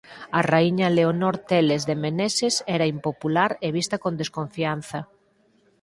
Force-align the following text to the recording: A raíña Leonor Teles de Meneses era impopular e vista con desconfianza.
A 0.39 0.41
raíña 0.51 0.87
Leonor 0.97 1.35
Teles 1.49 1.83
de 1.89 1.95
Meneses 2.03 2.55
era 2.75 2.91
impopular 2.95 3.51
e 3.65 3.67
vista 3.77 3.95
con 4.03 4.13
desconfianza. 4.21 4.99